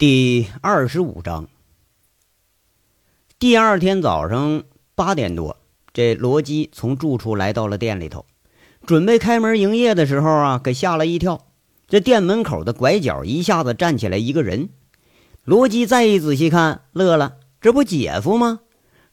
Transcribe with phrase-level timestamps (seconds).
[0.00, 1.46] 第二十五章。
[3.38, 4.62] 第二天早上
[4.94, 5.58] 八点多，
[5.92, 8.24] 这罗基从住处来到了店里头，
[8.86, 11.48] 准备开门营业的时候啊，给吓了一跳。
[11.86, 14.70] 这店门口的拐角一下子站起来一个人，
[15.44, 18.60] 罗基再一仔细看，乐了，这不姐夫吗？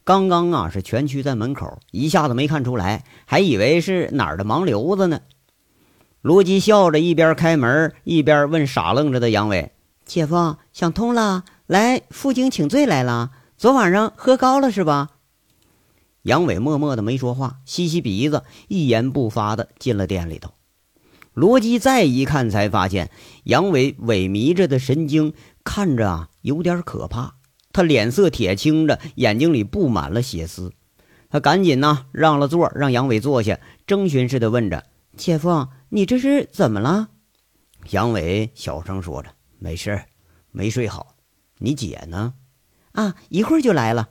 [0.06, 5.20] 刚刚啊是蜷曲在门口，一下子没看出来，还以为是哪儿的盲流子呢。
[6.22, 9.74] 罗基笑着一边开门一边问傻愣着的杨伟。
[10.08, 13.32] 姐夫想通了，来负荆请罪来了。
[13.57, 15.10] 昨晚上喝高了是吧？
[16.21, 20.54] 杨伟默默的没说话，吸吸鼻子，一言不发的进了店里头。
[21.33, 23.11] 罗辑再一看，才发现
[23.43, 25.33] 杨伟萎靡着的神经
[25.64, 27.36] 看着啊有点可怕。
[27.74, 30.71] 他脸色铁青着，眼睛里布满了血丝。
[31.30, 34.86] 他赶紧呢让了座，让杨伟坐下，征询似的问着
[35.17, 37.09] ：“姐夫，你这是怎么了？”
[37.92, 39.36] 杨伟小声说着。
[39.59, 40.00] 没事，
[40.52, 41.16] 没睡好。
[41.59, 42.34] 你姐呢？
[42.92, 44.09] 啊，一会儿就来了。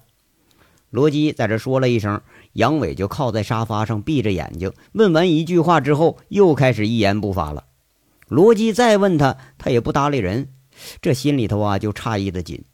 [0.91, 2.21] 罗基在这说了一声，
[2.53, 4.73] 杨伟就靠在沙发上，闭着眼睛。
[4.93, 7.65] 问完一句话之后，又开始一言不发了。
[8.29, 10.49] 罗基再问他，他也不搭理人。
[11.01, 12.65] 这心里头啊，就诧异的紧。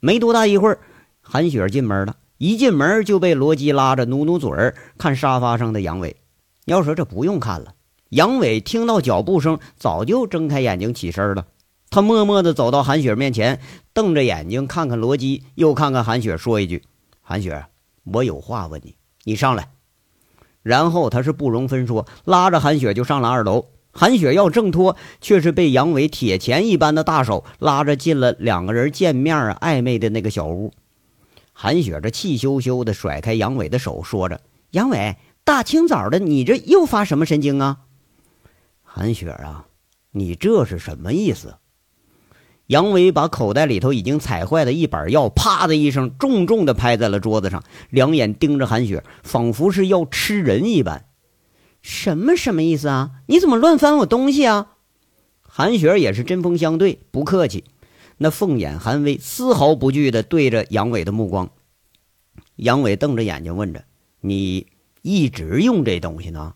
[0.00, 0.80] 没多大一会儿，
[1.20, 2.16] 韩雪进门了。
[2.38, 6.16] 一进门就被罗基拉着，努努嘴儿看沙发上的杨伟。
[6.64, 7.74] 要说这不用看了，
[8.10, 11.46] 杨伟听到脚步声，早就睁开眼睛起身了。
[11.92, 13.60] 他默默地走到韩雪面前，
[13.92, 16.82] 瞪着眼睛看看罗辑，又看看韩雪，说一句
[17.20, 17.66] ：“韩雪，
[18.04, 19.68] 我有话问你，你上来。”
[20.64, 23.66] 然后他是不容分说，拉着韩雪就上了二楼。
[23.92, 30.72] 韩雪要挣脱，却是被杨伟铁钳一般的大手拉着进了两个人见面暧昧的那个小屋。
[31.52, 34.40] 韩雪这气羞羞的甩开杨伟的手，说着
[34.72, 37.80] ：“杨伟，大清早的，你这又发什么神经啊？”
[38.80, 39.66] 韩雪啊，
[40.12, 41.56] 你这是什么意思？
[42.68, 51.04] 杨伟把口袋里头已经踩坏的一板药，啪的一声重重的拍在了桌子上，两眼盯着韩雪，仿佛是要吃人一般。
[51.82, 53.10] 什么什么意思啊？
[53.26, 54.68] 你怎么乱翻我东西啊？
[55.42, 57.64] 韩雪也是针锋相对，不客气，
[58.18, 61.50] 那凤眼寒微，丝毫不惧的对着杨伟的目光。
[62.56, 63.84] 杨伟瞪着眼睛问着
[64.22, 64.68] ：“你
[65.02, 66.54] 一直用这东西呢？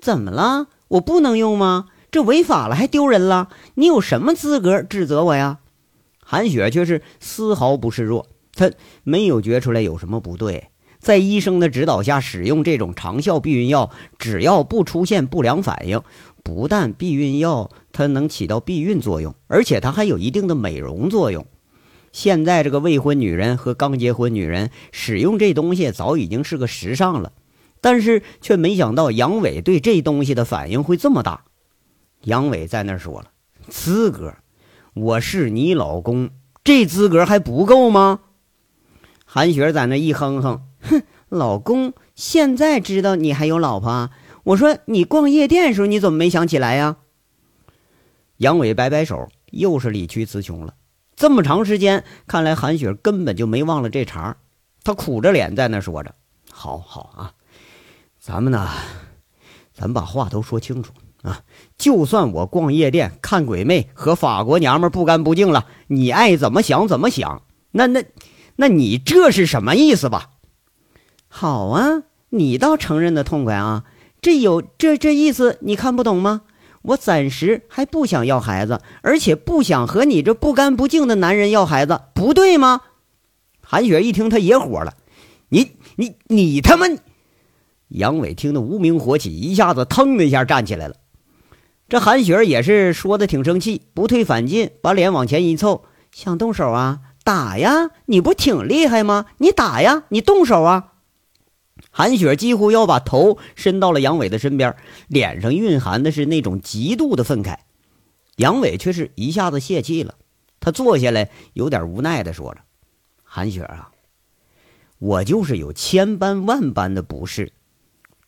[0.00, 0.66] 怎么了？
[0.88, 3.50] 我不能用吗？”这违法了还丢人了？
[3.74, 5.58] 你有什么资格指责我呀？
[6.24, 8.70] 韩雪却是丝毫不示弱，她
[9.04, 10.68] 没有觉出来有什么不对。
[10.98, 16.02] 在医生的指导下使用这种长效避孕药，只要不出现不良反应，
[16.42, 21.46] 不但避孕药它能起到避孕作用，而且它还有一定的美容作用。
[22.10, 27.32] 现在这个未婚女人和刚结婚女人使用这东西早已经是个时尚了，
[27.80, 31.44] 但是却没想到杨伟对这东西的反应会这么大。
[32.22, 33.30] 杨伟在那说了
[33.68, 34.34] ：“资格，
[34.94, 36.30] 我是你老公，
[36.64, 38.20] 这资格还不够吗？”
[39.24, 44.10] 韩雪在那一哼哼：“哼，老公，现在知道你还有老婆？
[44.44, 46.96] 我说你逛夜店的时候你怎么没想起来呀？”
[48.38, 50.74] 杨伟摆摆手，又是理屈词穷了。
[51.14, 54.36] 这么长时间，看来韩雪根本就没忘了这茬。
[54.82, 56.14] 他苦着脸在那说着
[56.50, 57.34] ：“好好啊，
[58.18, 58.68] 咱们呢，
[59.74, 60.92] 咱把话都说清楚。”
[61.22, 61.42] 啊！
[61.76, 67.42] 就算我逛夜店看鬼魅和法国娘们不干不净了，你爱怎么想怎么想。
[67.72, 68.04] 那那，
[68.56, 70.30] 那你这是什么意思吧？
[71.28, 73.84] 好啊，你倒承认的痛快啊！
[74.20, 76.42] 这有这这意思，你看不懂吗？
[76.82, 82.80] 我暂时还不想要孩子，而且不想和你这不干不净的男人要孩子，不对吗？
[83.60, 84.94] 韩雪一听，他也火了。
[85.50, 86.86] 你你你他妈！
[87.88, 90.96] 杨伟听得无名火起，一下子腾的一下站起来了。
[91.88, 97.00] 这韩雪也是说的挺生气，不退反进，把脸往前一凑，想动手啊？
[97.24, 97.90] 打呀！
[98.06, 99.26] 你不挺厉害吗？
[99.38, 100.04] 你打呀！
[100.10, 100.92] 你动手啊！
[101.90, 104.76] 韩雪几乎要把头伸到了杨伟的身边，
[105.08, 107.56] 脸上蕴含的是那种极度的愤慨。
[108.36, 110.14] 杨伟却是一下子泄气了，
[110.60, 112.60] 他坐下来，有点无奈的说着
[113.24, 113.90] ：“韩雪啊，
[114.98, 117.52] 我就是有千般万般的不是，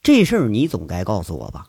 [0.03, 1.67] 这事儿你总该告诉我吧。”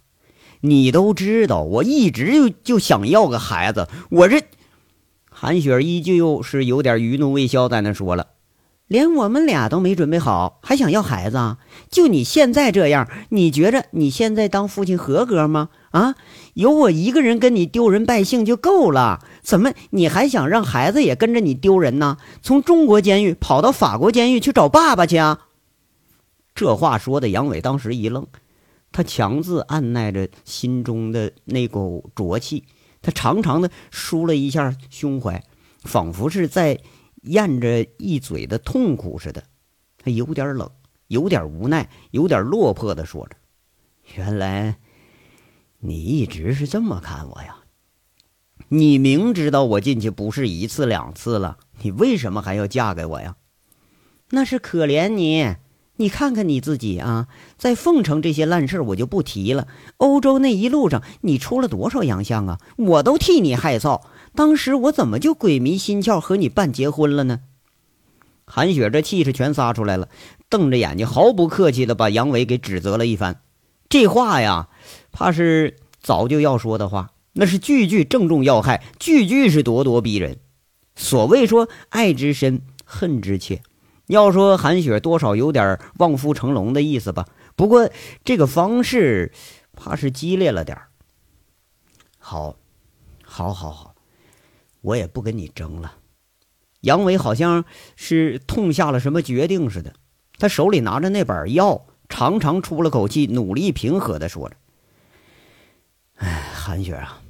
[0.61, 3.87] 你都知道，我一直就就想要个孩子。
[4.09, 4.41] 我这，
[5.29, 8.27] 韩雪依旧是有点余怒未消，在那说了
[8.87, 11.57] ：“连我们俩都没准备好，还想要孩子啊？
[11.89, 15.69] 就你现在这样，你觉着你现在当父亲合格吗？
[15.91, 16.15] 啊，
[16.53, 22.17] 有我一个人跟你丢人败兴就够了，怎么你还想让孩子也跟着你丢人呢？
[22.41, 25.47] 从中国监狱跑到法国监狱去找爸爸去啊？”
[26.53, 28.27] 这话说的，杨伟当时一愣。
[28.91, 32.65] 他强自按耐着心中的那股浊气，
[33.01, 35.43] 他长长的舒了一下胸怀，
[35.83, 36.79] 仿佛是在
[37.21, 39.43] 咽着一嘴的痛苦似的。
[39.97, 40.69] 他有点冷，
[41.07, 43.35] 有点无奈，有点落魄的说着
[44.15, 44.77] ：“原来
[45.79, 47.57] 你一直是这么看我呀？
[48.67, 53.37] 你明知道我进去不是一次两次了，你为什么还要嫁给我呀？”
[54.33, 55.55] 那是可怜你。
[55.97, 57.27] 你看看你自己啊，
[57.57, 59.67] 在凤城这些烂事儿我就不提了。
[59.97, 62.59] 欧洲那一路上，你出了多少洋相啊？
[62.77, 64.01] 我都替你害臊。
[64.33, 67.41] 当时我怎么就鬼迷心窍和你办结婚了呢？
[68.45, 70.09] 韩雪这气势全撒出来了，
[70.49, 73.41] 瞪着眼睛，毫不客气的把杨伟给指责了一番。
[73.87, 74.69] 这话呀，
[75.11, 80.39] 怕是早就要说的话，那是句句正中要害，句句是咄咄逼人。
[80.95, 83.61] 所谓说爱之深，恨之切。
[84.11, 87.89] 要说韩雪多少有点望夫成龙的意思吧，不过
[88.25, 89.31] 这个方式
[89.71, 90.77] 怕是激烈了点
[92.19, 92.57] 好，
[93.23, 93.95] 好，好，好，
[94.81, 95.93] 我也不跟你争了。
[96.81, 97.63] 杨伟好像
[97.95, 99.93] 是痛下了什么决定似的，
[100.37, 104.57] 他手里拿着那本药，长长出了口气，努力平和的说着
[106.19, 107.21] ：“哎，韩雪啊，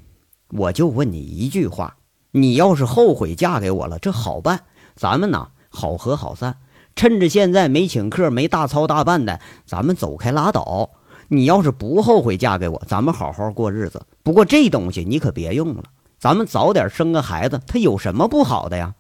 [0.48, 1.98] 我就问你一句话，
[2.32, 6.58] 你要是后悔嫁给我了，这好办，咱们呢好合好散。”
[6.96, 10.92] 趁着现在没请客、没大操大办的，咱们走开拉倒。
[11.30, 14.06] 你要是不后悔嫁给我，咱们好好过日子。
[14.22, 15.86] 不过这东西你可别用了，
[16.20, 18.96] 咱们早点生个孩子，他有什么不好的呀？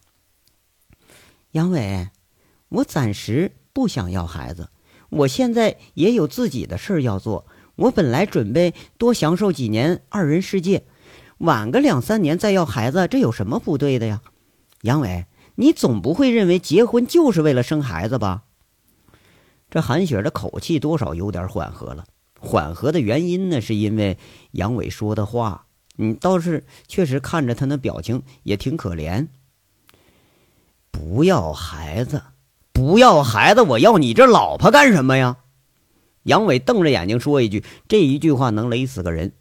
[1.51, 2.07] 杨伟，
[2.69, 4.69] 我暂时不想要孩子，
[5.09, 7.45] 我现在也有自己的事儿要做。
[7.75, 10.85] 我本来准备多享受几年二人世界，
[11.39, 14.21] 晚个两三年再要孩子，这有什么不对的呀？
[14.83, 15.25] 杨伟。
[15.56, 18.44] 你总不会认为结婚就是为了生孩子吧？
[19.69, 22.06] 这韩雪的口气多少有点缓和了。
[22.39, 24.18] 缓和的原因呢，是因为
[24.51, 25.65] 杨伟说的话。
[25.98, 29.27] 你倒是确实看着他那表情也挺可怜。
[30.89, 32.24] 不要孩子，
[32.71, 35.38] 不要孩子，我要你这老婆干什么呀？
[36.24, 39.33] 杨伟瞪着眼睛说一句：“这一句话能勒死个人。”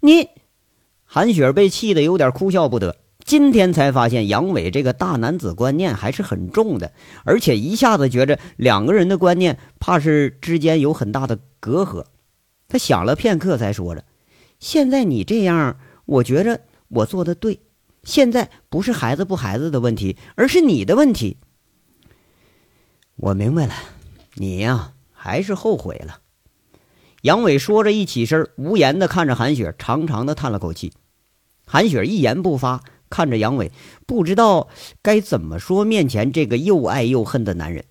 [0.00, 0.28] 你，
[1.04, 2.98] 韩雪被气得有点哭笑不得。
[3.26, 6.92] 今天才发现杨伟这个大男子观念还是很重的，
[7.24, 12.04] 而且一下子觉着两个人的观念怕是之间有很大的隔阂。
[12.68, 14.04] 他想了片刻，才说着
[14.60, 17.58] ：“现在你这样，我觉着我做的对。
[18.04, 21.38] 现在不是孩子不孩子的问题，而是你的问题。”
[23.18, 23.74] 我明白了，
[24.34, 26.20] 你呀还是后悔了。
[27.22, 30.92] 杨伟说着，一起身，无言的看着韩雪，长长的叹了口气。
[31.66, 32.84] 韩雪一言不发。
[33.08, 33.70] 看着杨伟，
[34.06, 34.68] 不知道
[35.02, 37.84] 该怎么说面前这个又爱又恨的男人。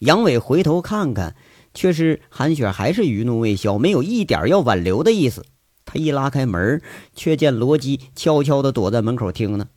[0.00, 1.34] 杨伟回头看看，
[1.72, 5.44] 却是韩雪还是余怒未消，没有一点要挽留的意思。
[5.84, 6.82] 他一拉开门，
[7.14, 9.68] 却见罗辑悄悄地躲在门口听呢。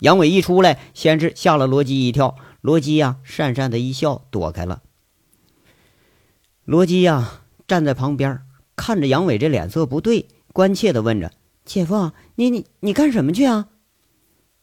[0.00, 4.82] 杨伟一出来，先是吓了罗辑一跳，罗辑呀讪讪的一笑，躲开了。
[6.64, 8.42] 罗辑呀站在旁边，
[8.76, 11.32] 看着杨伟这脸色不对，关切地问着。
[11.64, 13.68] 姐夫，你你你干什么去啊？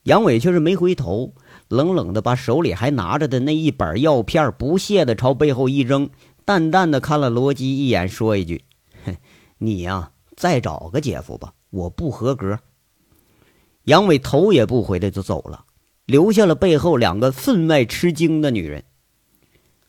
[0.04, 1.34] 杨伟却是没回头，
[1.70, 6.10] 冷冷的把手里还拿着的那一板药片不屑的朝背后一扔，
[6.46, 8.64] 淡淡的看了罗辑一眼，说一句
[9.06, 9.16] ：“哼，
[9.58, 12.60] 你呀，再找个姐夫吧，我不合格。”
[13.86, 15.66] 杨伟头也不回的就走了，
[16.06, 18.84] 留下了背后两个分外吃惊的女人。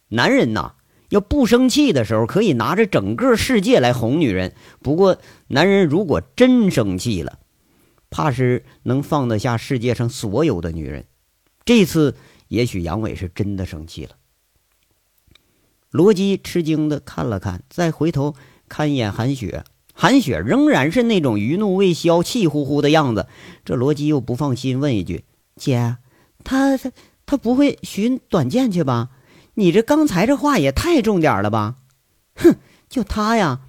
[0.08, 0.74] 男人呐。
[1.10, 4.52] 要不生气的时候，可以拿着整个世界来哄女人。
[4.80, 7.38] 不过，男人如果真生气了，
[8.14, 11.06] 怕是能放得下世界上所有的女人。
[11.64, 12.14] 这次，
[12.46, 14.12] 也许杨伟是真的生气了。
[15.90, 18.36] 罗辑吃惊的看了看，再回头
[18.68, 23.26] 看一眼韩雪，韩雪仍然是那种余怒未消、气呼呼的样子。
[23.64, 25.24] 这罗辑又不放心，问一句
[25.58, 25.96] ：“姐，
[26.44, 26.92] 他他
[27.26, 29.10] 他不会寻短见去吧？”
[29.54, 31.78] 你这刚才这话也太重点了吧！
[32.36, 33.62] 哼，就他呀，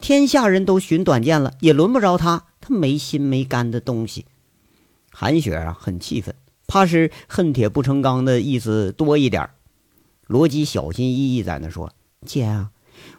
[0.00, 2.46] 天下人都寻短见了，也轮不着他。
[2.72, 4.26] 没心没肝的东西。
[5.10, 6.34] 韩雪啊，很气愤，
[6.66, 9.50] 怕是恨铁不成钢的意思多一点。
[10.26, 11.92] 罗辑小心翼翼在那说
[12.24, 12.70] ：“姐啊，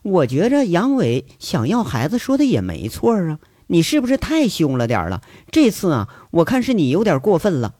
[0.02, 5.22] 我觉着杨伟想要孩子说的也没错啊，你是不是太凶了点了？
[5.52, 7.76] 这次啊，我看是你有点过分了。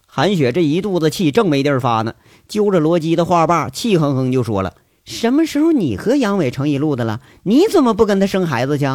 [0.09, 2.15] 韩雪这一肚子气正没地儿发呢，
[2.47, 4.75] 揪着罗辑的话把，气哼哼就说了
[5.07, 7.21] ：“什么时候你和杨伟成一路的了？
[7.43, 8.85] 你怎么不跟他生孩子去？”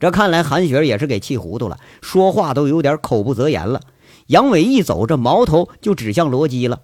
[0.00, 3.82] 这看来韩雪也是给气糊涂了，说话都有点口不择言了。
[4.28, 6.80] 杨伟一走，这矛头就指向罗基了。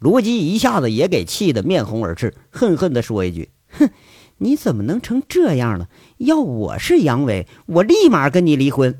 [0.00, 3.88] 罗基一下子也给气得面红耳赤，恨恨地说一句：“哼，
[4.38, 5.88] 你怎么能成这样了？
[6.18, 8.98] 要我是杨伟，我立马跟你离婚。”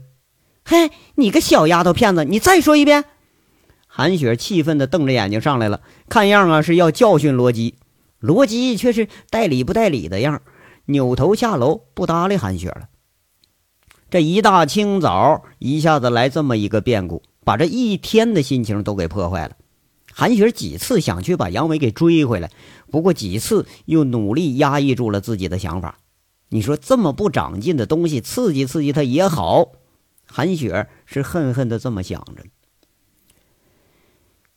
[0.65, 3.05] 嘿，你个小丫头片子，你再说一遍！
[3.89, 7.75] 韩雪气愤地瞪着眼睛上来了，看样啊是要教训罗基。
[8.25, 10.41] 罗辑却是带理不带理的样，
[10.87, 12.89] 扭头下楼不搭理韩雪了。
[14.09, 19.55] 这一大清早，一下子来这么一个变故，把这一天的心情都给破坏了。
[20.11, 22.51] 韩雪几次想去把杨伟给追回来，
[22.91, 25.99] 不过几次又努力压抑住了自己的想法。
[26.49, 29.73] 你说这么不长进的东西，刺激刺激他也好。
[30.25, 32.45] 韩雪是恨恨的这么想着。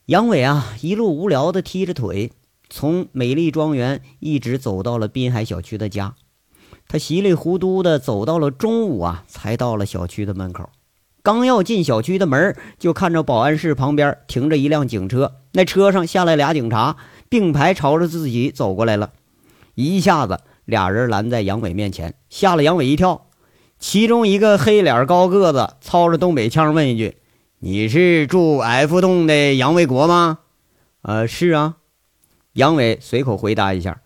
[0.06, 2.32] 杨伟啊，一路无聊的踢着腿，
[2.70, 6.16] 从美丽庄园一直走到了滨海小区的家。
[6.88, 10.70] 他稀里糊涂的走到了中午啊，才到了小区的门口。
[11.22, 16.96] 刚要进小区的门，就看着保安室旁边停着一辆警车，那车上下来俩警察，
[17.28, 19.12] 并排朝着自己走过来了。
[19.76, 23.28] 一下子，俩人拦在杨伟面前，吓了杨伟一跳。
[23.78, 27.18] 其中一个黑脸高个子操着东北腔问一句
[27.60, 30.40] ：“你是住 F 栋的杨卫国吗
[31.04, 31.76] ？”“呃，是啊。”
[32.58, 34.02] 杨伟随口回答一下。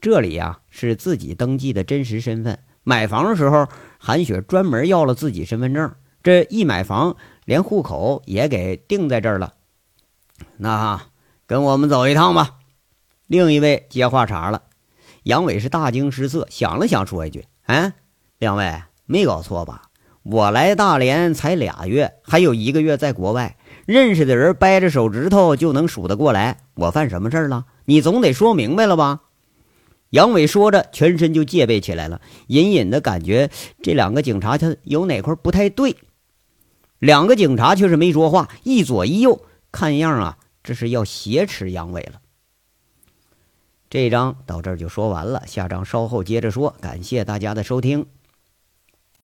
[0.00, 2.60] 这里呀是自己登记的真实身份。
[2.84, 3.66] 买房的时候，
[3.98, 5.92] 韩雪专门要了自己身份证。
[6.22, 9.54] 这一买房，连户口也给定在这儿了。
[10.58, 11.02] 那
[11.46, 12.58] 跟我们走一趟吧。
[13.26, 14.62] 另一位接话茬了。
[15.24, 17.94] 杨伟是大惊失色，想了想，说一句：“哎，
[18.38, 19.82] 两位没搞错吧？
[20.22, 26.58] 我来大连才俩月，还有一个月在国外，认识的人掰着手指头就能数得过来。
[26.74, 27.66] 我犯什么事儿了？
[27.88, 29.22] 你总得说明白了吧？”
[30.10, 33.50] 杨伟说着，全身就戒备起来了，隐隐的感觉
[33.82, 35.96] 这两个警察他有哪块不太对。
[36.98, 42.20] 两个警察却是没说话，一左一右，看样啊，这是要挟持杨伟了。
[43.90, 46.74] 这章到这儿就说完了，下章稍后接着说。
[46.80, 48.06] 感谢大家的收听。